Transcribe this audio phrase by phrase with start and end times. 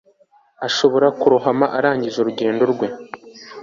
[0.67, 2.87] Ashobora kurohama arangije urugendo rwe